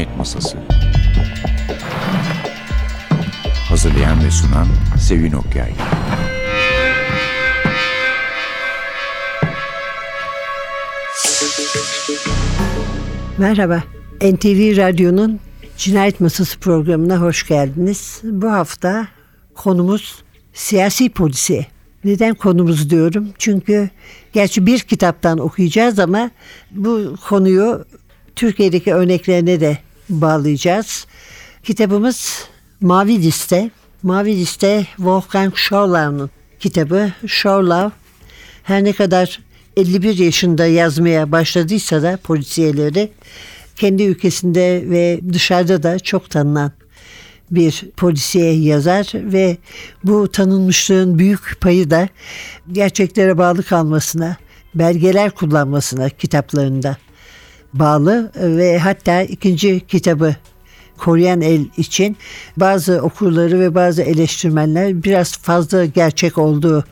[0.00, 0.58] Cinayet Masası
[3.68, 4.66] Hazırlayan ve sunan
[4.98, 5.72] Sevin Okyay
[13.38, 13.82] Merhaba.
[14.20, 15.40] NTV Radyo'nun
[15.76, 18.20] Cinayet Masası programına hoş geldiniz.
[18.22, 19.08] Bu hafta
[19.54, 21.66] konumuz siyasi polisiye.
[22.04, 23.28] Neden konumuz diyorum?
[23.38, 23.90] Çünkü
[24.32, 26.30] gerçi bir kitaptan okuyacağız ama
[26.70, 27.84] bu konuyu
[28.36, 29.78] Türkiye'deki örneklerine de
[30.10, 31.06] bağlayacağız.
[31.62, 32.44] Kitabımız
[32.80, 33.70] Mavi Liste.
[34.02, 37.12] Mavi Liste Wolfgang Schorlau'nun kitabı.
[37.26, 37.90] Schorlau
[38.62, 39.40] her ne kadar
[39.76, 43.12] 51 yaşında yazmaya başladıysa da polisiyeleri
[43.76, 46.72] kendi ülkesinde ve dışarıda da çok tanınan
[47.50, 49.56] bir polisiye yazar ve
[50.04, 52.08] bu tanınmışlığın büyük payı da
[52.72, 54.36] gerçeklere bağlı kalmasına,
[54.74, 56.96] belgeler kullanmasına kitaplarında
[57.74, 60.36] bağlı ve hatta ikinci kitabı
[61.00, 62.16] Koruyan El için
[62.56, 66.84] bazı okurları ve bazı eleştirmenler biraz fazla gerçek olduğu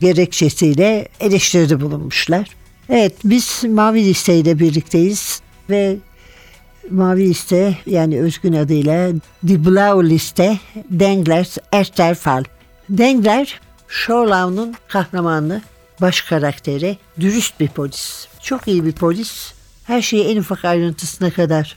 [0.00, 2.48] gerekçesiyle eleştiride bulunmuşlar.
[2.88, 5.96] Evet biz Mavi Liste ile birlikteyiz ve
[6.90, 9.12] Mavi Liste yani özgün adıyla
[9.46, 10.58] Die Blau Liste
[10.90, 12.44] Denglers Erster Fall.
[12.88, 15.62] Dengler Schorlau'nun kahramanı,
[16.00, 18.26] baş karakteri, dürüst bir polis.
[18.42, 19.59] Çok iyi bir polis.
[19.90, 21.76] Her şeyi en ufak ayrıntısına kadar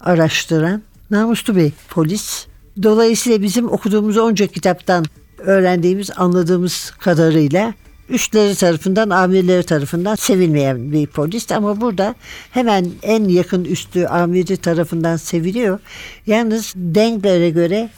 [0.00, 2.46] araştıran, namuslu bir polis.
[2.82, 5.04] Dolayısıyla bizim okuduğumuz onca kitaptan
[5.38, 7.74] öğrendiğimiz, anladığımız kadarıyla
[8.08, 12.14] üstleri tarafından, amirleri tarafından sevilmeyen bir polis ama burada
[12.50, 15.78] hemen en yakın üstü amiri tarafından seviliyor.
[16.26, 17.88] Yalnız Dengler'e göre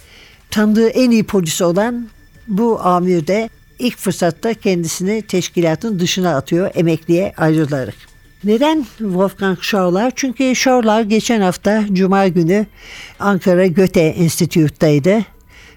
[0.51, 2.09] tanıdığı en iyi polis olan
[2.49, 8.14] bu amir de ilk fırsatta kendisini teşkilatın dışına atıyor emekliye ayrılarak.
[8.45, 10.13] Neden Wolfgang Schorler?
[10.17, 12.67] Çünkü Schorler geçen hafta Cuma günü
[13.19, 15.27] Ankara Göte Enstitü'deydi.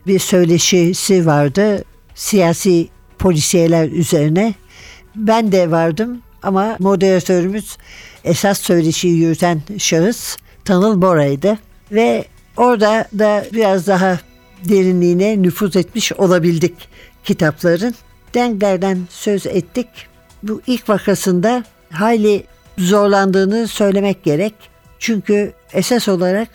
[0.08, 1.84] Bir söyleşisi vardı
[2.16, 2.88] siyasi
[3.20, 4.54] polisiyeler üzerine.
[5.16, 7.78] Ben de vardım ama moderatörümüz
[8.24, 11.58] esas söyleşiyi yürüten şahıs Tanıl Bora'ydı.
[11.92, 12.26] Ve
[12.58, 14.20] orada da biraz daha
[14.70, 16.74] derinliğine nüfuz etmiş olabildik
[17.24, 17.96] kitapların.
[18.34, 19.88] Denglerden söz ettik.
[20.44, 22.44] Bu ilk vakasında hayli
[22.78, 24.54] zorlandığını söylemek gerek.
[25.00, 26.50] Çünkü esas olarak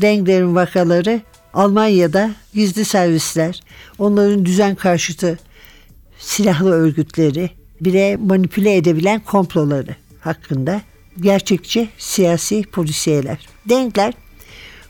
[0.00, 1.20] Dengler'in vakaları
[1.54, 3.60] Almanya'da gizli servisler,
[3.98, 5.38] onların düzen karşıtı
[6.18, 7.50] silahlı örgütleri,
[7.80, 10.80] bile manipüle edebilen komploları hakkında
[11.20, 13.46] gerçekçi siyasi polisiyeler.
[13.68, 14.14] Denkler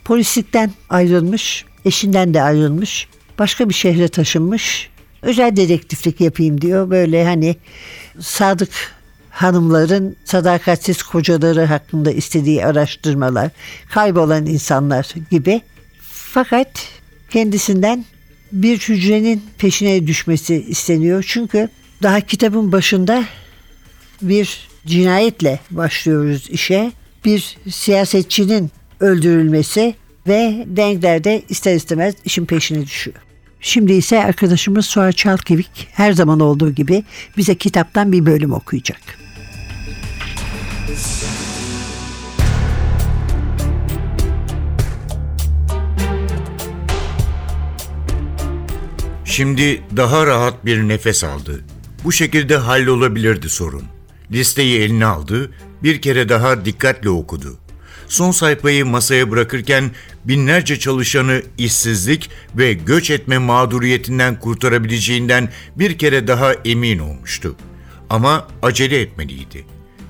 [0.04, 4.90] polislikten ayrılmış, eşinden de ayrılmış, başka bir şehre taşınmış,
[5.22, 6.90] özel dedektiflik yapayım diyor.
[6.90, 7.56] Böyle hani
[8.20, 8.70] sadık
[9.32, 13.50] hanımların sadakatsiz kocaları hakkında istediği araştırmalar,
[13.90, 15.60] kaybolan insanlar gibi.
[16.10, 16.68] Fakat
[17.30, 18.04] kendisinden
[18.52, 21.24] bir hücrenin peşine düşmesi isteniyor.
[21.28, 21.68] Çünkü
[22.02, 23.24] daha kitabın başında
[24.22, 26.92] bir cinayetle başlıyoruz işe.
[27.24, 29.94] Bir siyasetçinin öldürülmesi
[30.26, 33.16] ve Denkler de ister istemez işin peşine düşüyor.
[33.60, 37.04] Şimdi ise arkadaşımız Suat Çalkevik her zaman olduğu gibi
[37.36, 39.21] bize kitaptan bir bölüm okuyacak.
[49.24, 51.64] Şimdi daha rahat bir nefes aldı.
[52.04, 53.82] Bu şekilde hallolabilirdi sorun.
[54.32, 55.50] Listeyi eline aldı,
[55.82, 57.58] bir kere daha dikkatle okudu.
[58.08, 59.90] Son sayfayı masaya bırakırken
[60.24, 67.56] binlerce çalışanı işsizlik ve göç etme mağduriyetinden kurtarabileceğinden bir kere daha emin olmuştu.
[68.10, 69.64] Ama acele etmeliydi.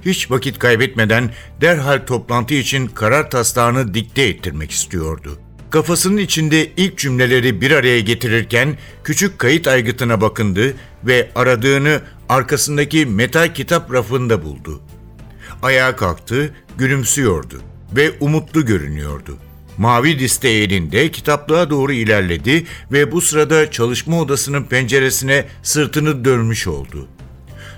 [0.05, 1.31] Hiç vakit kaybetmeden
[1.61, 5.39] derhal toplantı için karar taslağını dikte ettirmek istiyordu.
[5.71, 10.75] Kafasının içinde ilk cümleleri bir araya getirirken küçük kayıt aygıtına bakındı
[11.05, 14.81] ve aradığını arkasındaki metal kitap rafında buldu.
[15.62, 17.62] Ayağa kalktı, gülümsüyordu
[17.97, 19.38] ve umutlu görünüyordu.
[19.79, 27.09] Mavi liste elinde kitaplığa doğru ilerledi ve bu sırada çalışma odasının penceresine sırtını dönmüş oldu.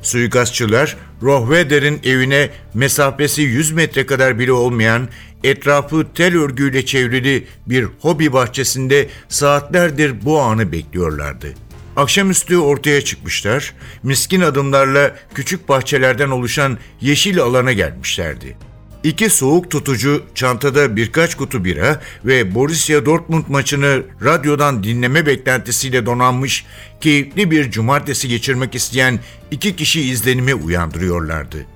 [0.05, 5.09] Suikastçılar Rohveder'in evine mesafesi 100 metre kadar bile olmayan
[5.45, 11.55] etrafı tel örgüyle çevrili bir hobi bahçesinde saatlerdir bu anı bekliyorlardı.
[11.97, 18.57] Akşamüstü ortaya çıkmışlar, miskin adımlarla küçük bahçelerden oluşan yeşil alana gelmişlerdi.
[19.05, 26.65] İki soğuk tutucu, çantada birkaç kutu bira ve Borussia Dortmund maçını radyodan dinleme beklentisiyle donanmış,
[27.01, 29.21] keyifli bir cumartesi geçirmek isteyen
[29.51, 31.67] iki kişi izlenimi uyandırıyorlardı.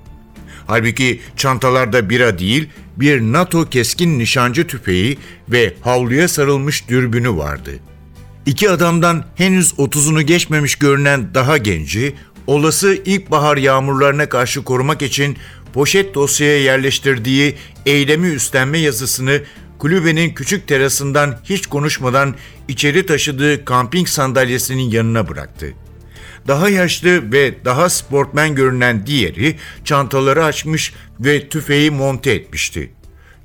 [0.67, 5.17] Halbuki çantalarda bira değil, bir NATO keskin nişancı tüfeği
[5.49, 7.71] ve havluya sarılmış dürbünü vardı.
[8.45, 12.15] İki adamdan henüz 30'unu geçmemiş görünen daha genci,
[12.49, 15.37] olası ilkbahar yağmurlarına karşı korumak için
[15.73, 17.55] poşet dosyaya yerleştirdiği
[17.85, 19.41] eylemi üstlenme yazısını
[19.79, 22.35] kulübenin küçük terasından hiç konuşmadan
[22.67, 25.73] içeri taşıdığı kamping sandalyesinin yanına bıraktı.
[26.47, 29.55] Daha yaşlı ve daha sportmen görünen diğeri
[29.85, 32.91] çantaları açmış ve tüfeği monte etmişti.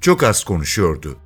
[0.00, 1.17] Çok az konuşuyordu.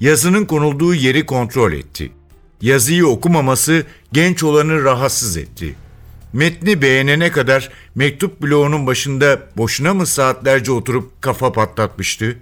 [0.00, 2.12] Yazının konulduğu yeri kontrol etti.
[2.60, 5.74] Yazıyı okumaması genç olanı rahatsız etti.
[6.36, 12.36] Metni beğenene kadar mektup bloğunun başında boşuna mı saatlerce oturup kafa patlatmıştı?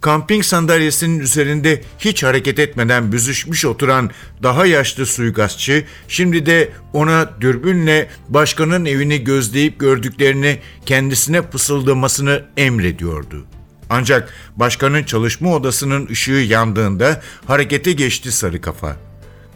[0.00, 4.10] Kamping sandalyesinin üzerinde hiç hareket etmeden büzüşmüş oturan
[4.42, 13.46] daha yaşlı suikastçı şimdi de ona dürbünle başkanın evini gözleyip gördüklerini kendisine fısıldamasını emrediyordu.
[13.90, 19.07] Ancak başkanın çalışma odasının ışığı yandığında harekete geçti sarı kafa.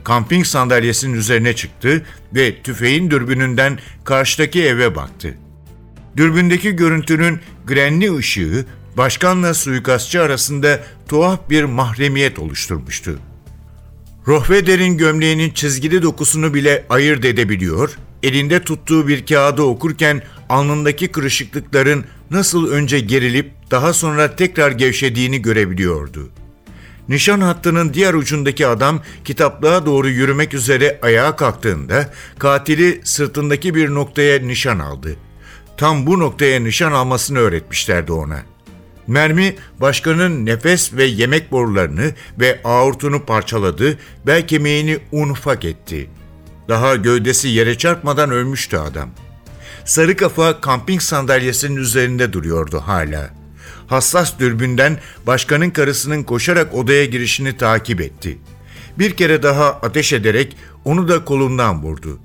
[0.04, 2.02] Kamping sandalyesinin üzerine çıktı
[2.34, 5.34] ve tüfeğin dürbününden karşıdaki eve baktı.
[6.16, 8.66] Dürbündeki görüntünün grenli ışığı
[8.96, 13.18] başkanla suikastçı arasında tuhaf bir mahremiyet oluşturmuştu.
[14.26, 22.70] Rohveder'in gömleğinin çizgili dokusunu bile ayırt edebiliyor, elinde tuttuğu bir kağıdı okurken alnındaki kırışıklıkların nasıl
[22.70, 26.30] önce gerilip daha sonra tekrar gevşediğini görebiliyordu.
[27.12, 34.38] Nişan hattının diğer ucundaki adam kitaplığa doğru yürümek üzere ayağa kalktığında katili sırtındaki bir noktaya
[34.38, 35.16] nişan aldı.
[35.76, 38.42] Tam bu noktaya nişan almasını öğretmişlerdi ona.
[39.06, 46.10] Mermi başkanın nefes ve yemek borularını ve aortunu parçaladı, bel kemiğini un ufak etti.
[46.68, 49.10] Daha gövdesi yere çarpmadan ölmüştü adam.
[49.84, 53.41] Sarı kafa kamping sandalyesinin üzerinde duruyordu hala.
[53.92, 58.38] Hassas dürbünden başkanın karısının koşarak odaya girişini takip etti.
[58.98, 62.18] Bir kere daha ateş ederek onu da kolundan vurdu.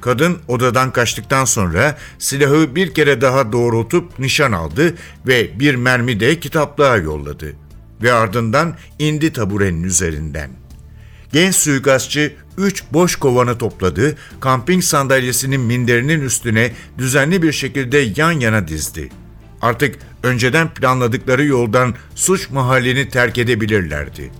[0.00, 4.94] Kadın odadan kaçtıktan sonra silahı bir kere daha doğrultup nişan aldı
[5.26, 7.52] ve bir mermi de kitaplığa yolladı.
[8.02, 10.50] Ve ardından indi taburenin üzerinden.
[11.32, 18.68] Genç suikastçı üç boş kovanı topladı, kamping sandalyesinin minderinin üstüne düzenli bir şekilde yan yana
[18.68, 19.08] dizdi.
[19.62, 24.32] Artık önceden planladıkları yoldan suç mahallini terk edebilirlerdi.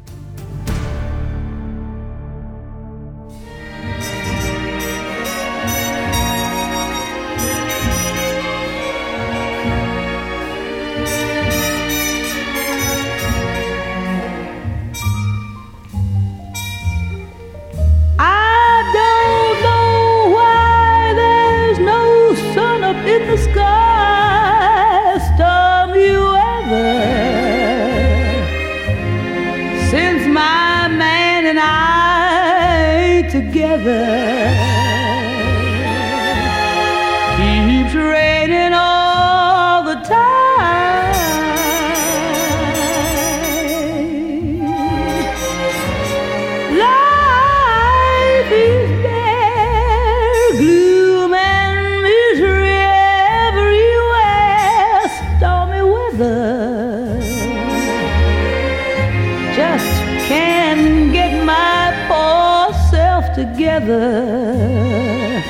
[63.86, 65.42] Together.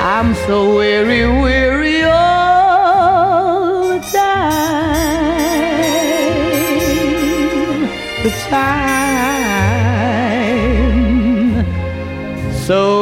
[0.00, 4.62] I'm so weary, weary all the time.
[8.22, 9.22] The time.
[12.66, 13.01] So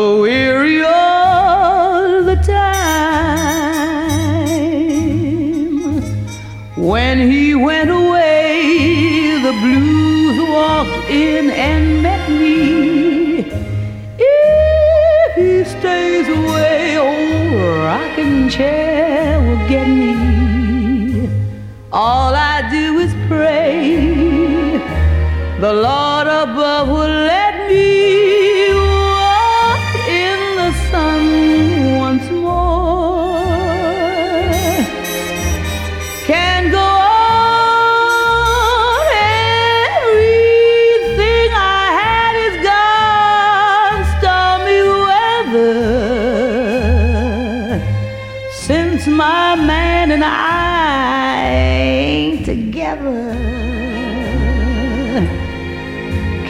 [18.61, 21.29] chair will get me.
[21.93, 23.79] All I do is pray
[25.65, 26.00] the Lord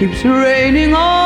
[0.01, 1.20] keeps raining all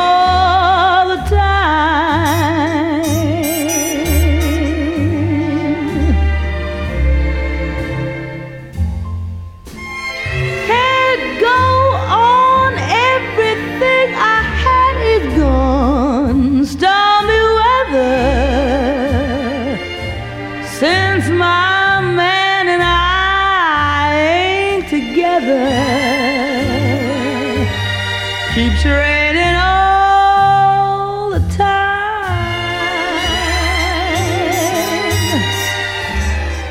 [28.85, 32.35] keeps raining all the time.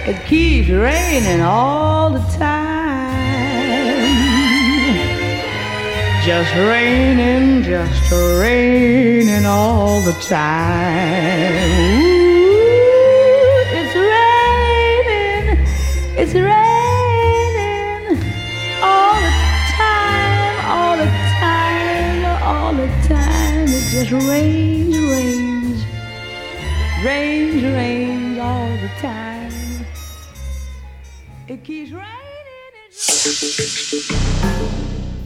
[0.07, 2.55] It keeps raining all the time.
[6.25, 11.53] Just raining, just raining all the time.
[12.01, 12.85] Ooh,
[13.73, 15.59] it's raining,
[16.17, 16.64] it's raining
[23.95, 25.85] just rains, rains,
[27.05, 29.53] rains, rains all the time.
[31.49, 32.25] It keeps raining.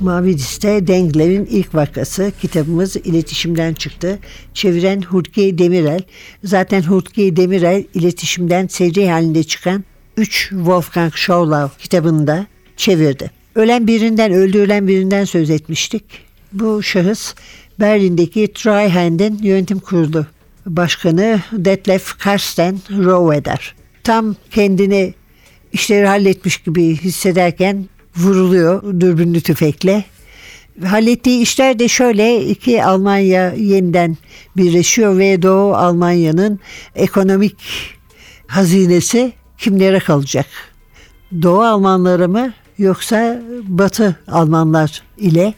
[0.00, 4.18] Mavi Liste Dengler'in ilk vakası kitabımız iletişimden çıktı.
[4.54, 6.00] Çeviren Hurkiye Demirel.
[6.44, 9.84] Zaten Hurkiye Demirel iletişimden seri halinde çıkan
[10.16, 12.46] 3 Wolfgang Schaulau kitabını da
[12.76, 13.30] çevirdi.
[13.54, 16.04] Ölen birinden öldürülen birinden söz etmiştik.
[16.52, 17.34] Bu şahıs
[17.80, 20.26] Berlin'deki Treuhand'in yönetim kurulu
[20.66, 23.74] başkanı Detlef Karsten Rohweder.
[24.04, 25.14] Tam kendini
[25.72, 30.04] işleri halletmiş gibi hissederken vuruluyor dürbünlü tüfekle.
[30.84, 34.16] Hallettiği işler de şöyle iki Almanya yeniden
[34.56, 36.60] birleşiyor ve Doğu Almanya'nın
[36.94, 37.56] ekonomik
[38.46, 40.46] hazinesi kimlere kalacak?
[41.42, 45.54] Doğu Almanları mı yoksa Batı Almanlar ile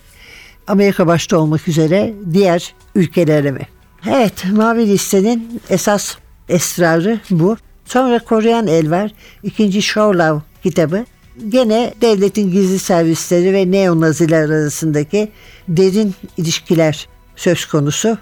[0.71, 3.67] Amerika başta olmak üzere diğer ülkelere mi?
[4.11, 6.17] Evet, Mavi Liste'nin esas
[6.49, 7.57] esrarı bu.
[7.85, 9.13] Sonra Koreyan El var.
[9.43, 11.05] İkinci Shorlav kitabı.
[11.49, 15.29] Gene devletin gizli servisleri ve neonaziler arasındaki
[15.69, 18.19] derin ilişkiler söz konusu.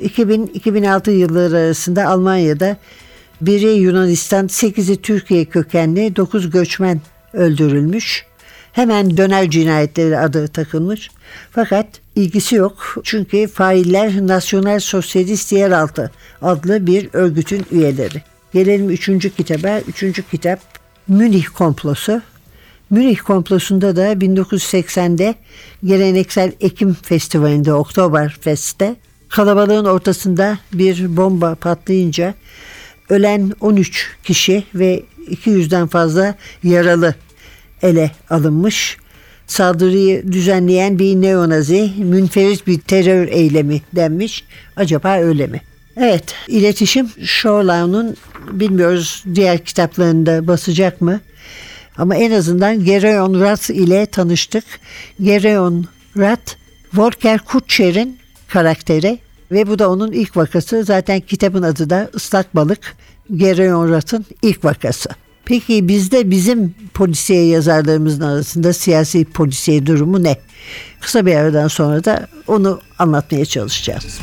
[0.00, 2.76] 2000-2006 yılları arasında Almanya'da
[3.40, 7.00] biri Yunanistan, 8'i Türkiye kökenli 9 göçmen
[7.32, 8.26] öldürülmüş.
[8.72, 11.10] Hemen döner cinayetleri adı takılmış.
[11.50, 11.86] Fakat
[12.16, 12.96] ilgisi yok.
[13.04, 16.10] Çünkü failler Nasyonel Sosyalist Yeraltı
[16.42, 18.22] adlı bir örgütün üyeleri.
[18.54, 19.80] Gelelim üçüncü kitaba.
[19.88, 20.60] Üçüncü kitap
[21.08, 22.22] Münih Komplosu.
[22.90, 25.34] Münih komplosunda da 1980'de
[25.84, 28.96] geleneksel Ekim Festivali'nde Oktoberfest'te
[29.28, 32.34] kalabalığın ortasında bir bomba patlayınca
[33.08, 37.14] ölen 13 kişi ve 200'den fazla yaralı
[37.82, 38.96] ele alınmış.
[39.46, 44.44] Saldırıyı düzenleyen bir neonazi münferit bir terör eylemi denmiş.
[44.76, 45.60] Acaba öyle mi?
[45.96, 48.16] Evet, iletişim Shorlau'nun
[48.52, 51.20] bilmiyoruz diğer kitaplarında basacak mı?
[51.98, 54.64] Ama en azından Gereon Rat ile tanıştık.
[55.20, 55.86] Gereon
[56.16, 56.56] Rat,
[56.94, 59.18] Volker Kutscher'in karakteri
[59.52, 60.84] ve bu da onun ilk vakası.
[60.84, 62.96] Zaten kitabın adı da Islak Balık.
[63.36, 65.10] Gereon Rat'ın ilk vakası.
[65.44, 70.36] Peki bizde bizim polisiye yazarlarımızın arasında siyasi polisiye durumu ne?
[71.00, 74.20] Kısa bir aradan sonra da onu anlatmaya çalışacağız.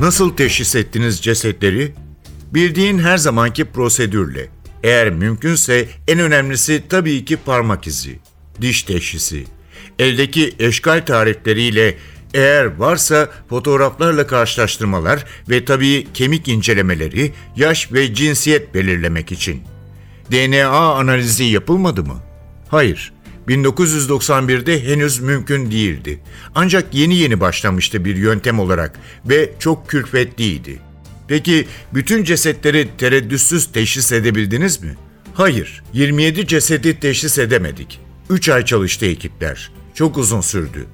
[0.00, 1.94] Nasıl teşhis ettiniz cesetleri?
[2.54, 4.48] Bildiğin her zamanki prosedürle.
[4.82, 8.18] Eğer mümkünse en önemlisi tabii ki parmak izi,
[8.60, 9.55] diş teşhisi.
[9.98, 11.96] Eldeki eşkal tarifleriyle
[12.34, 19.62] eğer varsa fotoğraflarla karşılaştırmalar ve tabii kemik incelemeleri, yaş ve cinsiyet belirlemek için.
[20.32, 22.22] DNA analizi yapılmadı mı?
[22.68, 23.12] Hayır.
[23.48, 26.20] 1991'de henüz mümkün değildi.
[26.54, 30.78] Ancak yeni yeni başlamıştı bir yöntem olarak ve çok külfetliydi.
[31.28, 34.94] Peki bütün cesetleri tereddütsüz teşhis edebildiniz mi?
[35.34, 38.00] Hayır, 27 cesedi teşhis edemedik.
[38.30, 39.70] 3 ay çalıştı ekipler.
[39.96, 40.86] Çok uzun sürdü.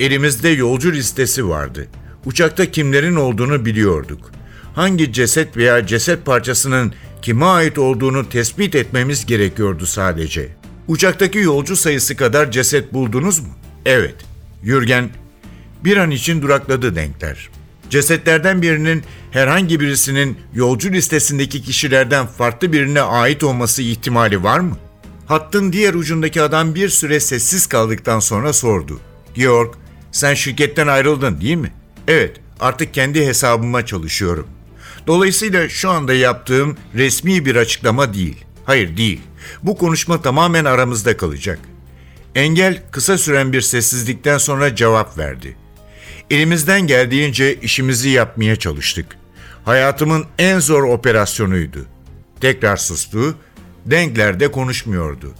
[0.00, 1.88] Elimizde yolcu listesi vardı.
[2.24, 4.30] Uçakta kimlerin olduğunu biliyorduk.
[4.74, 6.92] Hangi ceset veya ceset parçasının
[7.22, 10.48] kime ait olduğunu tespit etmemiz gerekiyordu sadece.
[10.88, 13.48] Uçaktaki yolcu sayısı kadar ceset buldunuz mu?
[13.86, 14.14] Evet.
[14.62, 15.10] Yürgen
[15.84, 17.48] bir an için durakladı denkler.
[17.90, 24.76] Cesetlerden birinin herhangi birisinin yolcu listesindeki kişilerden farklı birine ait olması ihtimali var mı?
[25.26, 29.00] Hattın diğer ucundaki adam bir süre sessiz kaldıktan sonra sordu.
[29.34, 29.74] Georg,
[30.12, 31.72] sen şirketten ayrıldın değil mi?
[32.08, 34.46] Evet, artık kendi hesabıma çalışıyorum.
[35.06, 38.44] Dolayısıyla şu anda yaptığım resmi bir açıklama değil.
[38.64, 39.20] Hayır değil.
[39.62, 41.58] Bu konuşma tamamen aramızda kalacak.
[42.34, 45.56] Engel kısa süren bir sessizlikten sonra cevap verdi.
[46.30, 49.06] Elimizden geldiğince işimizi yapmaya çalıştık.
[49.64, 51.86] Hayatımın en zor operasyonuydu.
[52.40, 53.36] Tekrar sustu.
[53.86, 55.34] Denkler de konuşmuyordu.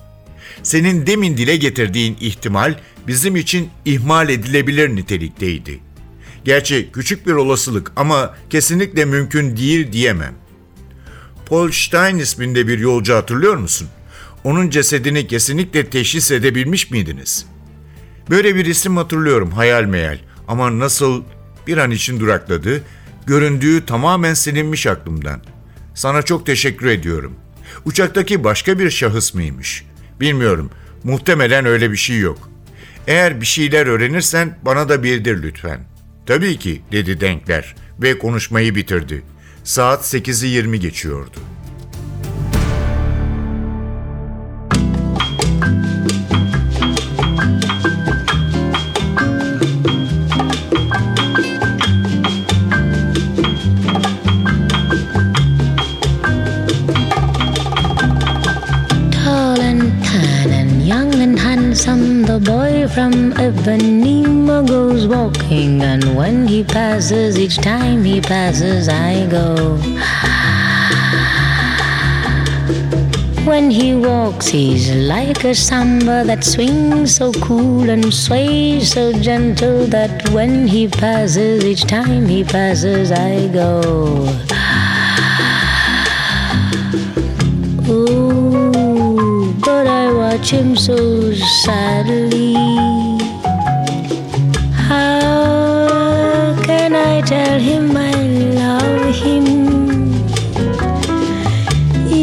[0.63, 5.81] Senin demin dile getirdiğin ihtimal bizim için ihmal edilebilir nitelikteydi.
[6.45, 10.35] Gerçi küçük bir olasılık ama kesinlikle mümkün değil diyemem.
[11.47, 13.89] Paul Stein isminde bir yolcu hatırlıyor musun?
[14.45, 17.47] Onun cesedini kesinlikle teşhis edebilmiş miydiniz?
[18.31, 21.23] Böyle bir isim hatırlıyorum hayal meyal ama nasıl
[21.67, 22.83] bir an için durakladı,
[23.27, 25.41] göründüğü tamamen silinmiş aklımdan.
[25.95, 27.35] Sana çok teşekkür ediyorum.
[27.85, 29.85] Uçaktaki başka bir şahıs mıymış?
[30.21, 30.71] Bilmiyorum.
[31.05, 32.51] Muhtemelen öyle bir şey yok.
[33.07, 35.81] Eğer bir şeyler öğrenirsen bana da bildir lütfen.
[36.27, 39.23] Tabii ki dedi Denkler ve konuşmayı bitirdi.
[39.65, 41.41] Saat 8'i 20 geçiyordu.
[62.95, 69.77] From Ipanema goes walking, and when he passes, each time he passes, I go.
[73.45, 79.87] When he walks, he's like a samba that swings so cool and sways so gentle
[79.87, 83.81] that when he passes, each time he passes, I go.
[87.89, 91.35] Oh, but I watch him so
[91.65, 92.44] sadly.
[97.65, 98.13] Him I
[98.61, 99.47] love him?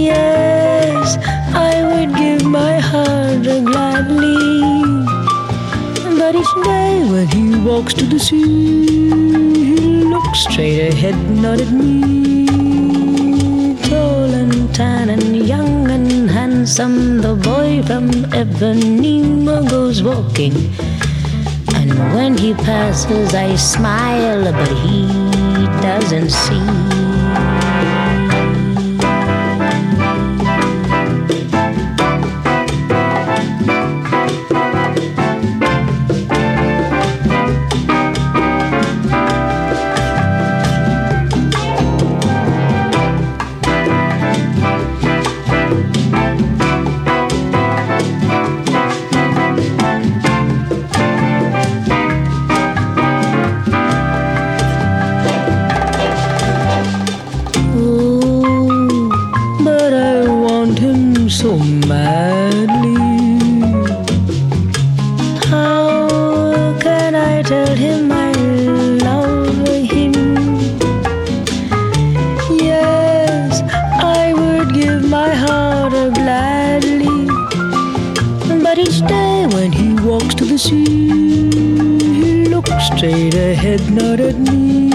[0.08, 1.18] Yes,
[1.70, 4.38] I would give my heart gladly.
[6.20, 8.86] But each day when he walks to the sea,
[9.70, 9.78] he
[10.14, 12.46] looks straight ahead, not at me.
[13.90, 18.06] Tall and tan and young and handsome, the boy from
[18.42, 20.56] Ipanema goes walking.
[22.16, 25.08] When he passes, I smile, but he
[25.82, 27.01] doesn't see.
[80.66, 84.90] He looks straight ahead, not at me.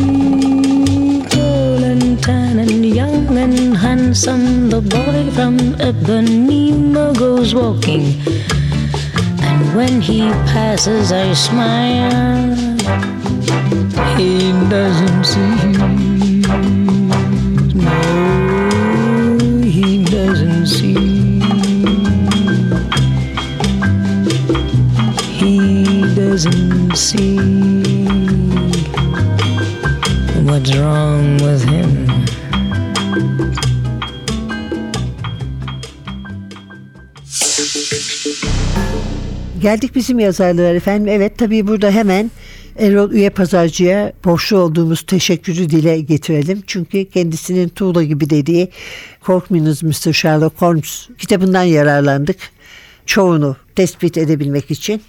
[1.29, 5.57] Tall and tan and young and handsome, the boy from
[5.89, 8.21] Ipanema goes walking.
[9.43, 12.55] And when he passes, I smile.
[14.17, 15.73] He doesn't see.
[15.79, 16.16] No,
[26.97, 27.37] see
[30.47, 32.07] what's wrong with him.
[39.61, 41.09] Geldik bizim yazarlara efendim.
[41.09, 42.31] Evet tabii burada hemen
[42.79, 46.63] Erol Üye Pazarcı'ya borçlu olduğumuz teşekkürü dile getirelim.
[46.67, 48.71] Çünkü kendisinin tuğla gibi dediği
[49.21, 50.13] Korkmayınız Mr.
[50.13, 52.37] Sherlock Holmes kitabından yararlandık.
[53.07, 55.03] Çoğunu tespit edebilmek için.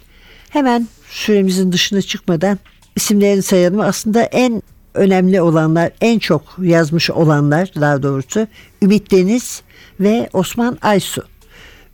[0.48, 2.58] Hemen süremizin dışına çıkmadan
[2.96, 3.80] isimlerini sayalım.
[3.80, 4.62] Aslında en
[4.94, 8.46] önemli olanlar, en çok yazmış olanlar daha doğrusu
[8.82, 9.62] Ümit Deniz
[10.00, 11.22] ve Osman Aysu.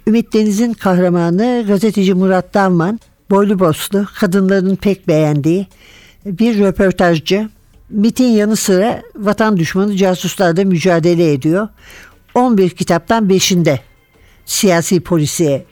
[0.06, 5.66] Ümit Deniz'in kahramanı gazeteci Murat Davman, boylu boslu, kadınların pek beğendiği
[6.26, 7.48] bir röportajcı.
[7.90, 11.68] MIT'in yanı sıra vatan düşmanı casuslarla mücadele ediyor.
[12.34, 13.78] 11 kitaptan 5'inde
[14.44, 15.64] siyasi polisiye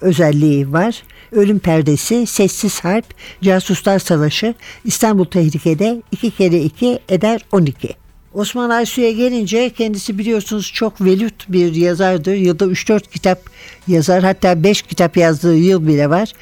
[0.00, 1.02] özelliği var.
[1.32, 3.04] Ölüm Perdesi, Sessiz Harp,
[3.42, 7.94] Casuslar Savaşı, İstanbul Tehlike'de 2 kere 2 eder 12.
[8.34, 12.34] Osman Aysu'ya gelince kendisi biliyorsunuz çok velut bir yazardır.
[12.34, 13.40] Yılda 3-4 kitap
[13.88, 16.32] yazar hatta 5 kitap yazdığı yıl bile var.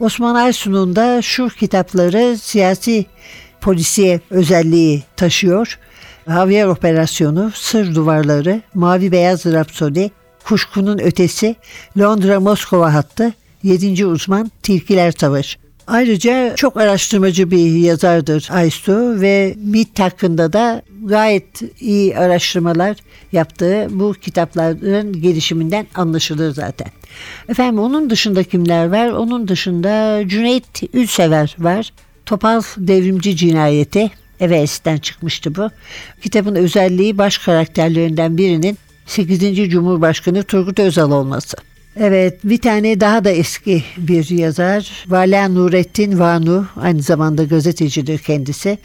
[0.00, 3.06] Osman Aysu'nun da şu kitapları siyasi
[3.60, 5.78] polisiye özelliği taşıyor.
[6.28, 10.10] Javier Operasyonu, Sır Duvarları, Mavi Beyaz Rapsodi,
[10.44, 11.56] Kuşkunun Ötesi,
[11.98, 14.06] Londra Moskova Hattı, 7.
[14.06, 15.58] Uzman, Tilkiler Savaşı.
[15.86, 22.96] Ayrıca çok araştırmacı bir yazardır Aysu ve MIT hakkında da gayet iyi araştırmalar
[23.32, 26.88] yaptığı bu kitapların gelişiminden anlaşılır zaten.
[27.48, 29.10] Efendim onun dışında kimler var?
[29.10, 31.92] Onun dışında Cüneyt Ülsever var.
[32.26, 35.70] Topal Devrimci Cinayeti Eves'ten çıkmıştı bu.
[36.22, 39.70] Kitabın özelliği baş karakterlerinden birinin 8.
[39.70, 41.56] Cumhurbaşkanı Turgut Özal olması.
[42.00, 45.04] Evet bir tane daha da eski bir yazar.
[45.08, 48.78] Vala Nurettin Vanu aynı zamanda gazetecidir kendisi.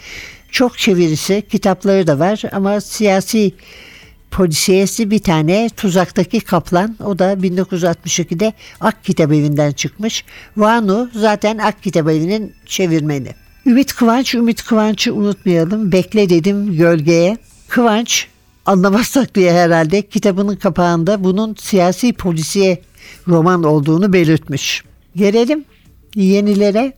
[0.52, 3.52] Çok çevirisi kitapları da var ama siyasi
[4.32, 10.26] polisiyesi bir tane Tuzak'taki Kaplan o da 1962'de Ak Kitap Evi'nden çıkmış.
[10.58, 13.30] Vanu zaten Ak Kitap Evi'nin çevirmeni.
[13.65, 15.91] Ümit Kıvanç, Ümit Kıvanç'ı unutmayalım.
[15.91, 17.38] Bekle dedim gölgeye.
[17.67, 18.28] Kıvanç
[18.65, 22.82] anlamazsak diye herhalde kitabının kapağında bunun siyasi polisiye
[23.27, 24.83] roman olduğunu belirtmiş.
[25.15, 25.65] Gelelim
[26.15, 26.93] yenilere.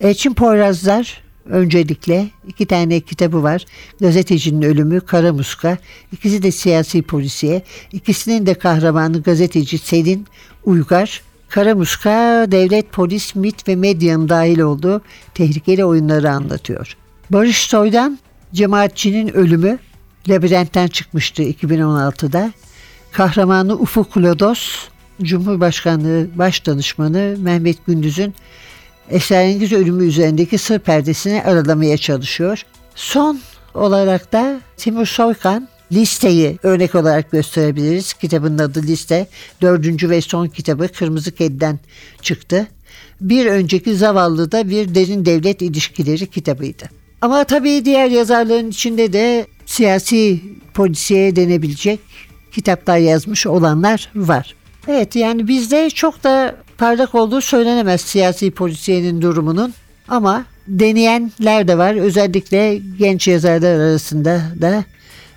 [0.00, 3.64] Elçin Poyrazlar öncelikle iki tane kitabı var.
[4.00, 5.78] Gazetecinin Ölümü, Kara Muska.
[6.12, 7.62] İkisi de siyasi polisiye.
[7.92, 10.26] İkisinin de kahramanı gazeteci Selin
[10.64, 11.22] Uygar.
[11.48, 15.02] Kara Muska devlet, polis, MIT ve medyanın dahil olduğu
[15.34, 16.96] tehlikeli oyunları anlatıyor.
[17.30, 18.18] Barış Soy'dan
[18.52, 19.78] Cemaatçinin Ölümü
[20.28, 22.52] Labirentten çıkmıştı 2016'da.
[23.12, 24.88] Kahramanı Ufuk Lodos,
[25.22, 28.34] Cumhurbaşkanlığı Başdanışmanı Mehmet Gündüz'ün
[29.10, 32.62] esrarengiz ölümü üzerindeki sır perdesini aralamaya çalışıyor.
[32.94, 33.40] Son
[33.74, 38.12] olarak da Timur Soykan listeyi örnek olarak gösterebiliriz.
[38.12, 39.26] Kitabın adı liste.
[39.62, 41.78] Dördüncü ve son kitabı Kırmızı Kedi'den
[42.22, 42.66] çıktı.
[43.20, 46.84] Bir önceki Zavallı da bir derin devlet ilişkileri kitabıydı.
[47.20, 50.40] Ama tabii diğer yazarların içinde de siyasi
[50.74, 52.00] polisiye denebilecek
[52.52, 54.54] kitaplar yazmış olanlar var.
[54.88, 59.74] Evet yani bizde çok da parlak olduğu söylenemez siyasi polisiyenin durumunun
[60.08, 61.94] ama deneyenler de var.
[61.94, 64.84] Özellikle genç yazarlar arasında da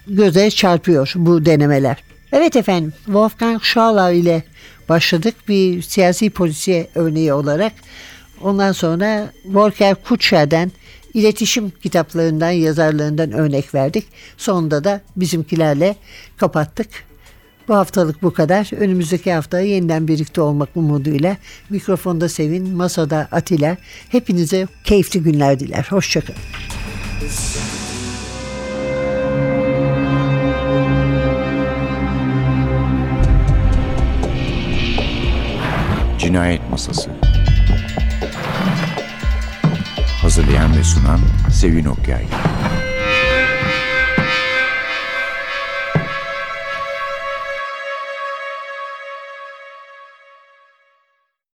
[0.07, 2.03] göze çarpıyor bu denemeler.
[2.31, 4.43] Evet efendim Wolfgang Schauler ile
[4.89, 7.73] başladık bir siyasi polisiye örneği olarak.
[8.41, 10.71] Ondan sonra Volker Kutscher'den
[11.13, 14.05] iletişim kitaplarından, yazarlarından örnek verdik.
[14.37, 15.95] Sonunda da bizimkilerle
[16.37, 16.87] kapattık.
[17.67, 18.69] Bu haftalık bu kadar.
[18.79, 21.37] Önümüzdeki hafta yeniden birlikte olmak umuduyla
[21.69, 23.77] mikrofonda Sevin, masada Atilla.
[24.09, 25.87] Hepinize keyifli günler diler.
[25.89, 26.39] Hoşçakalın.
[36.19, 37.09] Cinayet Masası
[40.21, 41.19] Hazırlayan ve sunan
[41.51, 42.25] Sevin Okyay